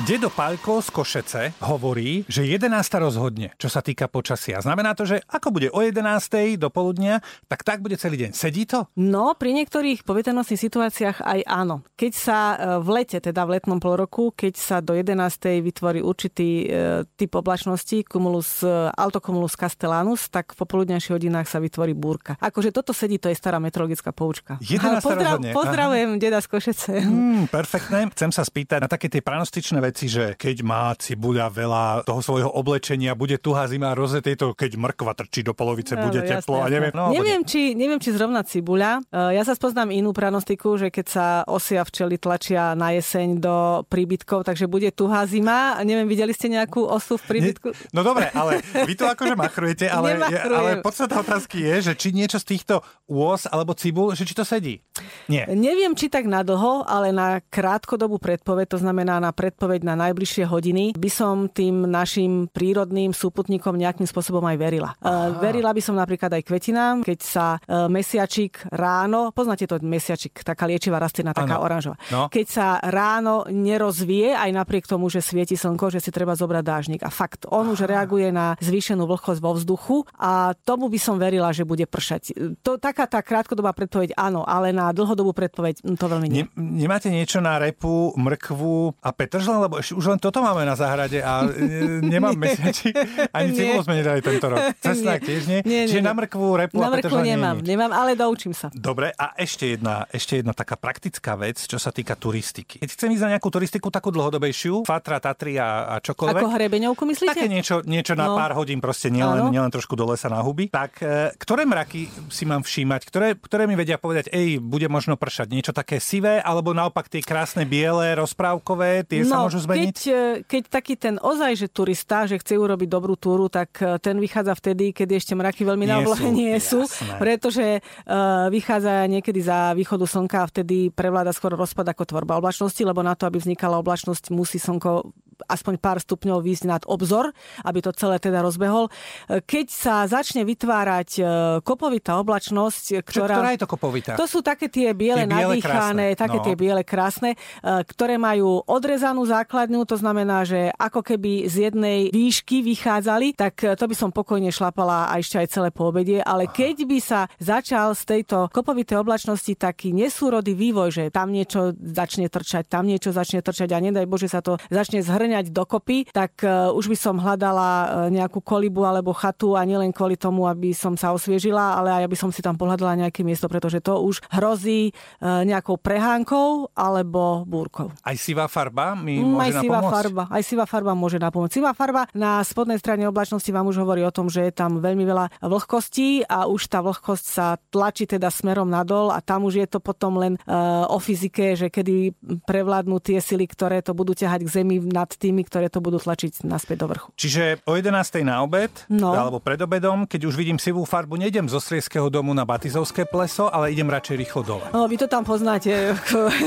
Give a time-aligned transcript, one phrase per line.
[0.00, 2.72] Dedo Paľko z Košece hovorí, že 11.
[2.96, 4.56] rozhodne, čo sa týka počasia.
[4.56, 6.56] Znamená to, že ako bude o 11.
[6.56, 7.20] do poludnia,
[7.52, 8.30] tak tak bude celý deň.
[8.32, 8.88] Sedí to?
[8.96, 11.84] No, pri niektorých poveternostných situáciách aj áno.
[12.00, 15.20] Keď sa e, v lete, teda v letnom polroku, keď sa do 11.
[15.60, 21.92] vytvorí určitý e, typ oblačnosti, cumulus, e, altocumulus castellanus, tak v popoludnejších hodinách sa vytvorí
[21.92, 22.40] búrka.
[22.40, 24.56] Akože toto sedí, to je stará meteorologická poučka.
[24.64, 25.04] 11.
[25.04, 25.52] Pozdrav, rozhodne.
[25.52, 26.92] pozdravujem deda z Košece.
[27.04, 28.08] Hmm, perfektné.
[28.16, 32.50] Chcem sa spýtať na také tie pranostičné veci, že keď má cibuľa veľa toho svojho
[32.54, 36.38] oblečenia, bude tuhá zima a rozetej to, keď mrkva trčí do polovice, Áno, bude jasné,
[36.38, 36.74] teplo a jasné.
[36.78, 36.92] neviem.
[36.94, 39.02] No, neviem, či, neviem, či zrovna cibuľa.
[39.10, 43.56] E, Ja sa spoznám inú pranostiku, že keď sa osia včely tlačia na jeseň do
[43.90, 45.74] príbytkov, takže bude tuhá zima.
[45.82, 47.68] Neviem, videli ste nejakú osu v príbytku?
[47.90, 50.54] No dobre, ale vy to akože machrujete, ale, Nemachrujem.
[50.54, 54.46] ale podstata otázky je, že či niečo z týchto úos alebo cibul, že či to
[54.46, 54.78] sedí.
[55.26, 55.48] Nie.
[55.50, 60.44] Neviem, či tak na dlho, ale na krátkodobú predpoveď, to znamená na predpoveď na najbližšie
[60.46, 64.90] hodiny, by som tým našim prírodným súputníkom nejakým spôsobom aj verila.
[65.00, 70.44] Uh, verila by som napríklad aj kvetinám, keď sa uh, mesiačik ráno, poznáte to mesiačik,
[70.44, 71.64] taká liečivá rastlina, taká Áno.
[71.66, 71.96] oranžová.
[72.12, 72.28] No.
[72.28, 77.00] Keď sa ráno nerozvie, aj napriek tomu, že svieti slnko, že si treba zobrať dážnik.
[77.06, 81.50] A fakt, on už reaguje na zvýšenú vlhkosť vo vzduchu a tomu by som verila,
[81.54, 82.56] že bude pršať.
[82.62, 86.44] To, taká tá krátkodobá predpoveď áno, ale na dlhodobú predpoveď hm, to veľmi nie.
[86.56, 90.74] Ne, nemáte niečo na repu, mrkvu a petržlen, lebo ešte už len toto máme na
[90.74, 91.54] záhrade a e,
[92.02, 92.90] nemám mesiačik.
[93.30, 94.58] Ani cibulu sme nedali tento rok.
[94.82, 95.58] Cesnak tiež nie?
[95.62, 96.08] Nie, nie, Čiže nie.
[96.10, 98.66] na mrkvu, repu Na a vrchu petržlen nie nemám, nemám, ale doučím sa.
[98.74, 102.82] Dobre, a ešte jedna, ešte jedna taká praktická vec, čo sa týka turistiky.
[102.82, 107.02] Keď chcem ísť na nejakú turistiku takú dlhodobejšiu, Fatra, Tatry a, a čokoľvek, Ako hrebeňovku
[107.06, 107.30] myslíte?
[107.30, 108.34] Také niečo, niečo na No.
[108.34, 110.66] pár hodín, proste nielen, nielen trošku do lesa na huby.
[110.66, 115.14] Tak e, ktoré mraky si mám všímať, ktoré, ktoré mi vedia povedať, ej, bude možno
[115.14, 119.86] pršať niečo také sivé, alebo naopak tie krásne biele, rozprávkové, tie sa môžu zmeniť?
[119.86, 124.00] Keď, e, keď taký ten ozaj, že turista, že chce urobiť dobrú túru, tak e,
[124.00, 127.16] ten vychádza vtedy, keď ešte mraky veľmi na oblohe nie sú, jasné.
[127.20, 132.80] pretože uh, vychádza niekedy za východu slnka a vtedy prevláda skôr rozpad ako tvorba oblačnosti,
[132.80, 135.12] lebo na to, aby vznikala oblačnosť, musí slnko
[135.46, 137.30] aspoň pár stupňov výjsť nad obzor,
[137.62, 138.90] aby to celé teda rozbehol.
[139.28, 141.22] Keď sa začne vytvárať e,
[141.62, 143.36] kopovitá oblačnosť, Čo, ktorá...
[143.38, 144.12] ktorá je to kopovita?
[144.18, 146.44] To sú také tie biele Tie biele nadýchané, krásne, také no.
[146.44, 147.38] tie biele krásne, e,
[147.86, 153.76] ktoré majú odrezanú základňu, to znamená, že ako keby z jednej výšky vychádzali, tak e,
[153.78, 157.20] to by som pokojne šlapala a ešte aj celé po obede, ale keď by sa
[157.38, 163.14] začal z tejto kopovitej oblačnosti taký nesúrodý vývoj, že tam niečo začne trčať, tam niečo
[163.14, 167.16] začne trčať a nedaj Bože sa to začne zhrňať dokopy, tak e, už by som
[167.22, 167.86] hľadala e,
[168.18, 172.16] nejakú kolibu alebo chatu a nielen kvôli tomu, aby som sa osviežila, ale aj aby
[172.18, 174.92] som si tam pohľadala nejaké miesto, pretože to už hrozí e,
[175.22, 177.94] nejakou prehánkou alebo búrkou.
[178.02, 179.94] Aj sivá farba mi Mm, môže aj sivá napomôcť?
[179.94, 181.52] farba, aj sivá farba môže napomôcť.
[181.52, 185.04] Sivá farba na spodnej strane oblačnosti vám už hovorí o tom, že je tam veľmi
[185.04, 189.68] veľa vlhkostí a už tá vlhkosť sa tlačí teda smerom nadol a tam už je
[189.68, 192.16] to potom len uh, o fyzike, že kedy
[192.48, 196.40] prevládnu tie sily, ktoré to budú ťahať k zemi nad tými, ktoré to budú tlačiť
[196.42, 197.08] naspäť do vrchu.
[197.14, 198.24] Čiže o 11.
[198.24, 199.12] na obed, No.
[199.12, 203.52] alebo pred obedom, keď už vidím sivú farbu, nejdem zo Srieského domu na Batizovské pleso,
[203.52, 204.66] ale idem radšej rýchlo dole.
[204.72, 205.92] No, vy to tam poznáte.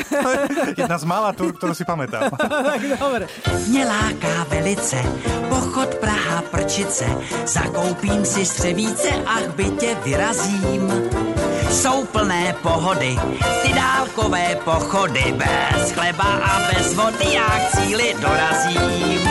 [0.81, 2.33] Jedna z mála túr, ktorú si pamätám.
[2.73, 3.29] tak dobre.
[3.69, 4.97] Mě láká velice
[5.49, 7.05] pochod Praha Prčice.
[7.45, 10.89] Zakoupím si střevíce, ach by tě vyrazím.
[11.73, 13.17] Jsou plné pohody,
[13.61, 15.33] ty dálkové pochody.
[15.37, 19.21] Bez chleba a bez vody já k cíli dorazím.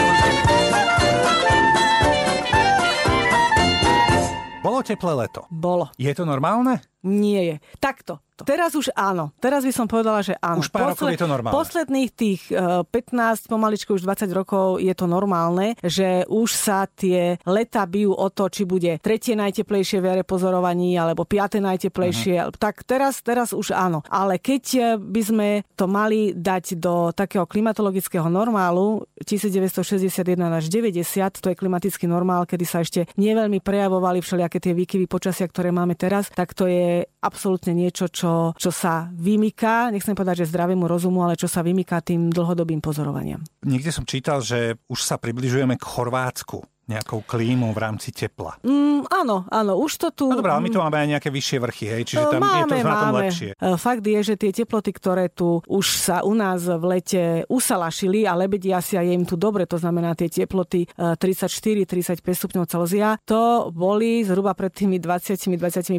[4.63, 5.41] Bolo teplé leto.
[5.51, 5.89] Bolo.
[5.99, 6.92] Je to normálne?
[7.03, 7.57] Nie je.
[7.83, 8.23] Takto.
[8.43, 9.31] Teraz už áno.
[9.39, 10.65] Teraz by som povedala, že áno.
[10.65, 11.55] Už pár rokov je to normálne.
[11.55, 17.39] Posledných tých eh, 15, pomaličko už 20 rokov je to normálne, že už sa tie
[17.47, 22.37] leta bijú o to, či bude tretie najteplejšie v jare pozorovaní, alebo piaté najteplejšie.
[22.43, 22.55] Uh-huh.
[22.57, 24.03] Tak teraz, teraz už áno.
[24.11, 25.49] Ale keď eh, by sme
[25.79, 32.65] to mali dať do takého klimatologického normálu 1961 až 90, to je klimatický normál, kedy
[32.67, 36.92] sa ešte neveľmi prejavovali všelijaké tie výkyvy počasia, ktoré máme teraz, tak to je
[37.23, 42.03] absolútne niečo, čo, čo sa vymyká, nechcem povedať, že zdravému rozumu, ale čo sa vymyká
[42.03, 43.41] tým dlhodobým pozorovaniam.
[43.63, 46.63] Niekde som čítal, že už sa približujeme k Chorvátsku.
[46.99, 48.57] Nejakou klímou v rámci tepla.
[48.65, 50.25] Mm, áno, áno, už to tu...
[50.29, 52.85] No dobré, ale my tu máme aj nejaké vyššie vrchy, hej, čiže tam máme, je
[52.85, 53.51] to na tom lepšie.
[53.53, 58.25] E, fakt je, že tie teploty, ktoré tu už sa u nás v lete usalašili
[58.29, 62.65] a lebedia si a je im tu dobre, to znamená tie teploty 34-35 e, stupňov
[62.69, 65.99] Celzia, to boli zhruba pred tými 20-25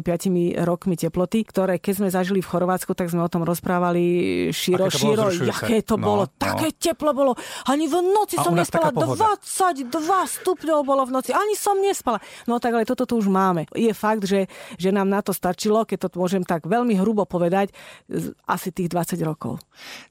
[0.62, 4.04] rokmi teploty, ktoré keď sme zažili v Chorvátsku, tak sme o tom rozprávali
[4.52, 6.24] širo, širo, jaké to no, bolo.
[6.28, 6.34] No.
[6.36, 7.32] Také teplo bolo.
[7.66, 9.90] Ani v noci a som nespala 22
[10.40, 11.32] stupňov bolo v noci.
[11.32, 12.20] Ani som nespala.
[12.46, 13.66] No tak ale toto tu už máme.
[13.72, 14.46] Je fakt, že,
[14.76, 17.72] že nám na to stačilo, keď to môžem tak veľmi hrubo povedať,
[18.44, 19.58] asi tých 20 rokov.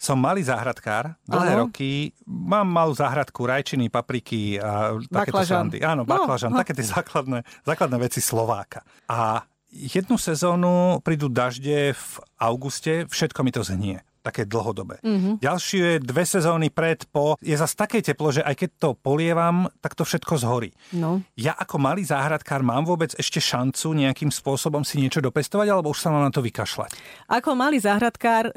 [0.02, 1.70] Som malý záhradkár, dlhé ano.
[1.70, 2.12] roky.
[2.26, 5.80] Mám malú záhradku, rajčiny, papriky a takéto sandy.
[5.86, 8.82] Áno, no, baklažan, no, také tie základné, základné veci Slováka.
[9.08, 15.04] A jednu sezónu prídu dažde v auguste, všetko mi to zhnie také dlhodobé.
[15.04, 15.44] Mm-hmm.
[15.44, 20.00] Ďalšie dve sezóny pred, po, je zase také teplo, že aj keď to polievam, tak
[20.00, 20.72] to všetko zhorí.
[20.96, 21.20] No.
[21.36, 26.00] Ja ako malý záhradkár mám vôbec ešte šancu nejakým spôsobom si niečo dopestovať, alebo už
[26.00, 26.96] sa mám na to vykašľať?
[27.28, 28.54] Ako malý záhradkár e,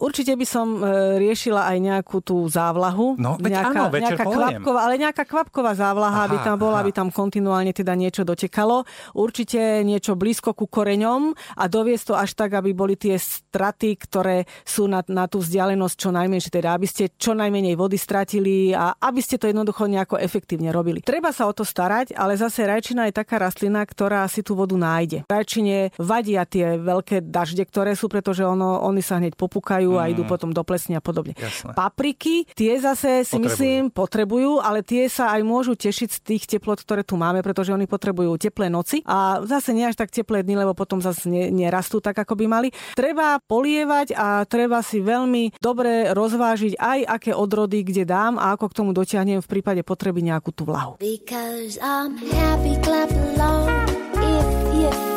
[0.00, 3.20] určite by som e, riešila aj nejakú tú závlahu.
[3.20, 6.82] No, veď nejaká, áno, nejaká kvapková, ale nejaká kvapková závlaha, aha, aby tam bola, aha.
[6.88, 8.88] aby tam kontinuálne teda niečo dotekalo.
[9.12, 14.48] Určite niečo blízko ku koreňom a doviesť to až tak, aby boli tie straty, ktoré
[14.70, 18.94] sú na, na tú vzdialenosť čo najmenšie, teda aby ste čo najmenej vody stratili a
[18.94, 21.02] aby ste to jednoducho nejako efektívne robili.
[21.02, 24.78] Treba sa o to starať, ale zase rajčina je taká rastlina, ktorá si tú vodu
[24.78, 25.26] nájde.
[25.26, 30.00] Rajčine vadia tie veľké dažde, ktoré sú, pretože ono, oni sa hneď popúkajú mm.
[30.00, 31.32] a idú potom do plesne a podobne.
[31.34, 31.72] Jasne.
[31.72, 33.48] Papriky, tie zase si potrebujú.
[33.48, 37.72] myslím potrebujú, ale tie sa aj môžu tešiť z tých teplot, ktoré tu máme, pretože
[37.72, 42.04] oni potrebujú teplé noci a zase nie až tak teplé dny, lebo potom zase nerastú
[42.04, 42.68] tak, ako by mali.
[42.92, 48.52] Treba polievať a treba treba si veľmi dobre rozvážiť aj aké odrody kde dám a
[48.52, 51.00] ako k tomu dotiahnem v prípade potreby nejakú tú vlahu.
[51.00, 53.72] Because I'm happy, clap along
[54.20, 54.48] if
[54.84, 55.09] you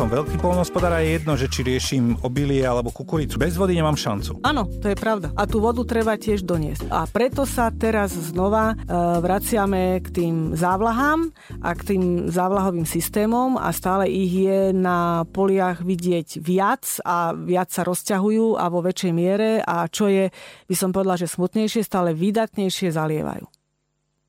[0.00, 3.36] som veľký polnospodár, je jedno, že či riešim obilie alebo kukuricu.
[3.36, 4.40] Bez vody nemám šancu.
[4.40, 5.28] Áno, to je pravda.
[5.36, 6.88] A tú vodu treba tiež doniesť.
[6.88, 8.74] A preto sa teraz znova e,
[9.20, 15.84] vraciame k tým závlahám a k tým závlahovým systémom a stále ich je na poliach
[15.84, 20.32] vidieť viac a viac sa rozťahujú a vo väčšej miere a čo je,
[20.64, 23.59] by som povedala, že smutnejšie, stále vydatnejšie zalievajú.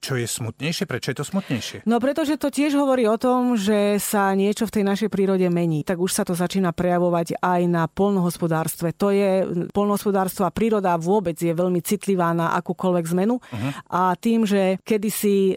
[0.01, 0.89] Čo je smutnejšie?
[0.89, 1.77] Prečo je to smutnejšie?
[1.86, 5.86] No pretože to tiež hovorí o tom, že sa niečo v tej našej prírode mení.
[5.86, 8.98] Tak už sa to začína prejavovať aj na polnohospodárstve.
[8.98, 13.38] To je polnohospodárstvo a príroda vôbec je veľmi citlivá na akúkoľvek zmenu.
[13.38, 13.71] Uh-huh.
[13.94, 15.56] A tým, že kedysi e,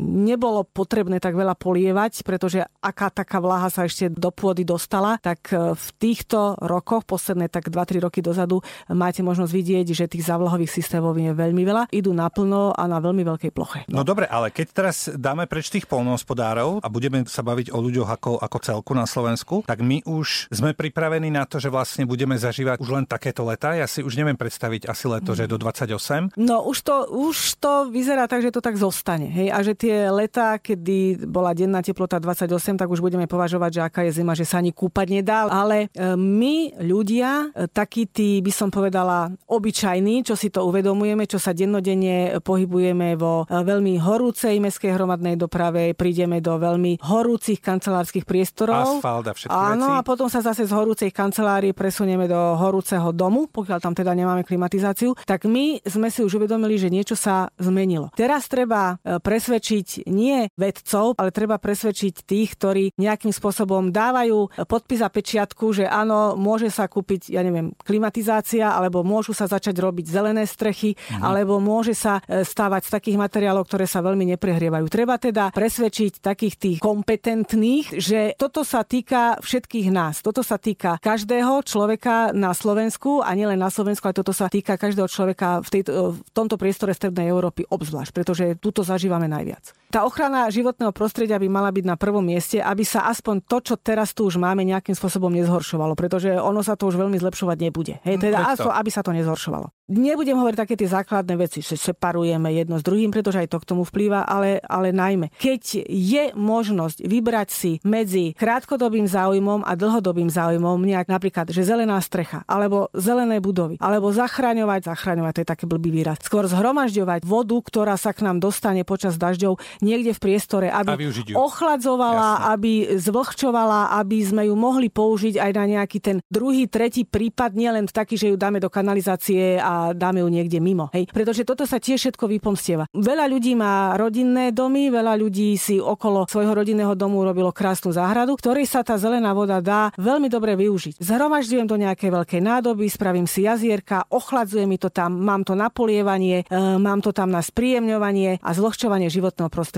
[0.00, 5.52] nebolo potrebné tak veľa polievať, pretože aká taká vlaha sa ešte do pôdy dostala, tak
[5.52, 10.72] e, v týchto rokoch, posledné tak 2-3 roky dozadu, máte možnosť vidieť, že tých závlahových
[10.72, 11.92] systémov je veľmi veľa.
[11.92, 13.80] Idú naplno a na veľmi veľké veľkej ploche.
[13.90, 14.00] No.
[14.00, 18.06] no dobre, ale keď teraz dáme preč tých polnohospodárov a budeme sa baviť o ľuďoch
[18.06, 22.38] ako, ako celku na Slovensku, tak my už sme pripravení na to, že vlastne budeme
[22.38, 23.74] zažívať už len takéto leta.
[23.74, 25.38] Ja si už neviem predstaviť asi leto, mm.
[25.42, 26.38] že do 28.
[26.38, 29.26] No už to, už to vyzerá tak, že to tak zostane.
[29.26, 29.48] Hej?
[29.50, 34.00] A že tie leta, kedy bola denná teplota 28, tak už budeme považovať, že aká
[34.06, 35.50] je zima, že sa ani kúpať nedá.
[35.50, 41.24] Ale e, my ľudia, e, takí tí, by som povedala, obyčajní, čo si to uvedomujeme,
[41.26, 47.58] čo sa dennodenne pohybujeme vo E, veľmi horúcej mestskej hromadnej doprave, prídeme do veľmi horúcich
[47.64, 49.00] kancelárskych priestorov.
[49.00, 49.98] Asfalt a všetky Áno, veci.
[49.98, 54.44] a potom sa zase z horúcej kancelárie presunieme do horúceho domu, pokiaľ tam teda nemáme
[54.44, 55.16] klimatizáciu.
[55.24, 58.12] Tak my sme si už uvedomili, že niečo sa zmenilo.
[58.12, 65.00] Teraz treba e, presvedčiť nie vedcov, ale treba presvedčiť tých, ktorí nejakým spôsobom dávajú podpis
[65.00, 70.06] a pečiatku, že áno, môže sa kúpiť, ja neviem, klimatizácia, alebo môžu sa začať robiť
[70.08, 71.22] zelené strechy, mhm.
[71.22, 74.86] alebo môže sa e, stávať z takých materiálov, ktoré sa veľmi neprehrievajú.
[74.90, 80.26] Treba teda presvedčiť takých tých kompetentných, že toto sa týka všetkých nás.
[80.26, 84.74] Toto sa týka každého človeka na Slovensku a nielen na Slovensku, ale toto sa týka
[84.74, 89.81] každého človeka v, tejto, v tomto priestore Strednej Európy obzvlášť, pretože túto zažívame najviac.
[89.92, 93.74] Tá ochrana životného prostredia by mala byť na prvom mieste, aby sa aspoň to, čo
[93.76, 98.00] teraz tu už máme, nejakým spôsobom nezhoršovalo, pretože ono sa to už veľmi zlepšovať nebude.
[98.00, 99.68] Hej, teda aspoň, aby sa to nezhoršovalo.
[99.92, 103.68] Nebudem hovoriť také tie základné veci, že separujeme jedno s druhým, pretože aj to k
[103.68, 110.32] tomu vplýva, ale, ale najmä, keď je možnosť vybrať si medzi krátkodobým záujmom a dlhodobým
[110.32, 115.64] záujmom, nejak napríklad, že zelená strecha, alebo zelené budovy, alebo zachraňovať, zachraňovať, to je taký
[115.68, 120.66] blbý výraz, skôr zhromažďovať vodu, ktorá sa k nám dostane počas dažďov, niekde v priestore,
[120.70, 122.46] aby ochladzovala, Jasne.
[122.56, 127.90] aby zvlhčovala, aby sme ju mohli použiť aj na nejaký ten druhý, tretí prípad, nielen
[127.90, 130.88] taký, že ju dáme do kanalizácie a dáme ju niekde mimo.
[130.94, 131.10] Hej.
[131.10, 132.86] Pretože toto sa tiež všetko vypomstieva.
[132.94, 138.38] Veľa ľudí má rodinné domy, veľa ľudí si okolo svojho rodinného domu robilo krásnu záhradu,
[138.38, 141.02] ktorej sa tá zelená voda dá veľmi dobre využiť.
[141.02, 145.68] Zhromažďujem do nejakej veľkej nádoby, spravím si jazierka, ochladzuje mi to tam, mám to na
[145.68, 149.71] polievanie, e, mám to tam na spríjemňovanie a zlohčovanie životného prostredia.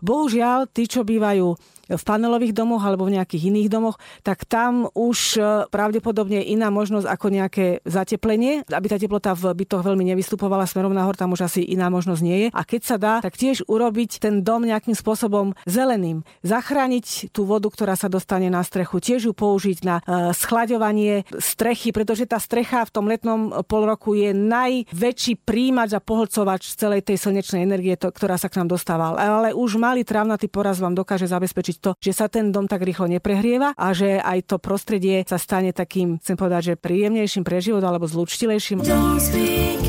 [0.00, 1.54] Bohužiaľ, tí, čo bývajú
[1.88, 7.06] v panelových domoch alebo v nejakých iných domoch, tak tam už e, pravdepodobne iná možnosť
[7.08, 11.62] ako nejaké zateplenie, aby tá teplota v bytoch veľmi nevystupovala smerom nahor, tam už asi
[11.64, 12.48] iná možnosť nie je.
[12.52, 16.24] A keď sa dá, tak tiež urobiť ten dom nejakým spôsobom zeleným.
[16.44, 21.92] Zachrániť tú vodu, ktorá sa dostane na strechu, tiež ju použiť na e, schlaďovanie strechy,
[21.92, 27.64] pretože tá strecha v tom letnom polroku je najväčší príjimač a pohlcovač celej tej slnečnej
[27.64, 29.16] energie, to, ktorá sa k nám dostáva.
[29.16, 32.86] Ale už malý trávnatý poraz vám dokáže zabezpečiť zabezpečiť to, že sa ten dom tak
[32.86, 37.58] rýchlo neprehrieva a že aj to prostredie sa stane takým, chcem povedať, že príjemnejším pre
[37.58, 38.86] život alebo zlučtilejším.
[38.86, 39.82] Don't speak,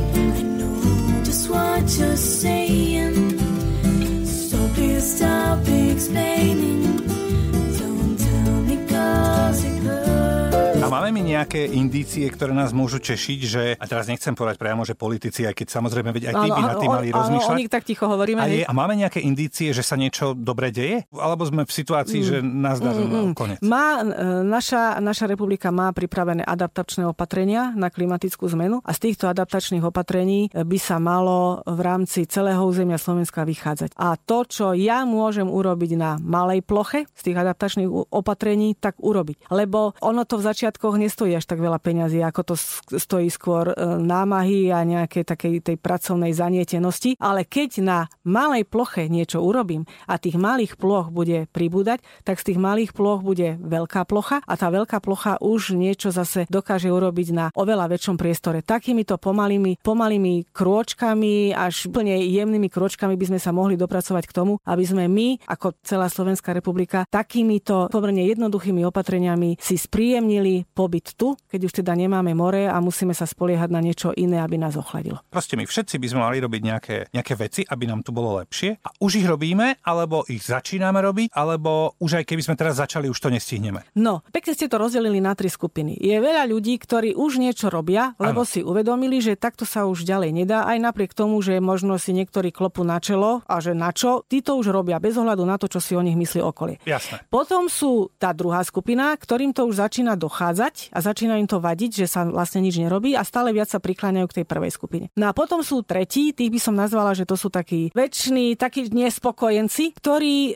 [11.06, 14.98] máme mi nejaké indície, ktoré nás môžu tešiť, že, a teraz nechcem povedať priamo, že
[14.98, 17.54] politici, aj keď samozrejme, veď aj tí by na tým mali rozmýšľať.
[17.54, 18.42] O nich tak ticho hovoríme.
[18.42, 21.06] A, je, a máme nejaké indície, že sa niečo dobre deje?
[21.14, 22.26] Alebo sme v situácii, mm.
[22.26, 23.34] že nás dá mm, mm.
[23.38, 23.62] konec?
[23.62, 29.30] Má, e, naša, naša republika má pripravené adaptačné opatrenia na klimatickú zmenu a z týchto
[29.30, 33.94] adaptačných opatrení by sa malo v rámci celého územia Slovenska vychádzať.
[33.94, 39.54] A to, čo ja môžem urobiť na malej ploche z tých adaptačných opatrení, tak urobiť.
[39.54, 42.56] Lebo ono to v začiatku začiatkoch nestojí až tak veľa peňazí, ako to
[42.96, 47.20] stojí skôr e, námahy a nejakej takej tej pracovnej zanietenosti.
[47.20, 52.54] Ale keď na malej ploche niečo urobím a tých malých ploch bude pribúdať, tak z
[52.54, 57.28] tých malých ploch bude veľká plocha a tá veľká plocha už niečo zase dokáže urobiť
[57.36, 58.64] na oveľa väčšom priestore.
[58.64, 64.54] Takýmito pomalými, pomalými krôčkami až úplne jemnými krôčkami by sme sa mohli dopracovať k tomu,
[64.64, 71.34] aby sme my, ako celá Slovenská republika, takýmito pomerne jednoduchými opatreniami si spríjemnili pobyt tu,
[71.50, 75.18] keď už teda nemáme more a musíme sa spoliehať na niečo iné, aby nás ochladilo.
[75.34, 78.78] Proste my všetci by sme mali robiť nejaké, nejaké veci, aby nám tu bolo lepšie.
[78.86, 83.10] A už ich robíme, alebo ich začíname robiť, alebo už aj keby sme teraz začali,
[83.10, 83.82] už to nestihneme.
[83.98, 85.98] No, pekne ste to rozdelili na tri skupiny.
[85.98, 88.48] Je veľa ľudí, ktorí už niečo robia, lebo ano.
[88.48, 92.54] si uvedomili, že takto sa už ďalej nedá, aj napriek tomu, že možno si niektorí
[92.54, 95.66] klopu na čelo a že na čo, tí to už robia bez ohľadu na to,
[95.66, 96.78] čo si o nich myslí okolie.
[96.86, 97.26] Jasné.
[97.34, 101.64] Potom sú tá druhá skupina, ktorým to už začína dochádzať dochádzať a začína im to
[101.64, 105.06] vadiť, že sa vlastne nič nerobí a stále viac sa prikláňajú k tej prvej skupine.
[105.16, 108.92] No a potom sú tretí, tých by som nazvala, že to sú takí väčší, takí
[108.92, 110.54] nespokojenci, ktorí e,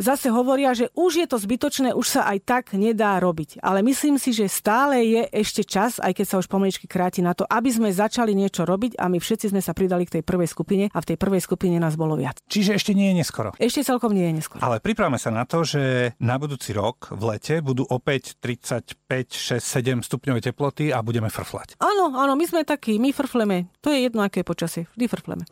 [0.00, 3.60] zase hovoria, že už je to zbytočné, už sa aj tak nedá robiť.
[3.60, 7.36] Ale myslím si, že stále je ešte čas, aj keď sa už pomaličky kráti na
[7.36, 10.48] to, aby sme začali niečo robiť a my všetci sme sa pridali k tej prvej
[10.48, 12.40] skupine a v tej prvej skupine nás bolo viac.
[12.48, 13.52] Čiže ešte nie je neskoro.
[13.58, 14.62] Ešte celkom nie je neskoro.
[14.62, 20.06] Ale pripravme sa na to, že na budúci rok v lete budú opäť 35 6-7
[20.06, 21.76] stupňové teploty a budeme frflať.
[21.82, 23.70] Áno, áno, my sme takí, my frfleme.
[23.82, 24.86] To je jedno, aké počasie.
[24.94, 25.44] Vždy frfleme.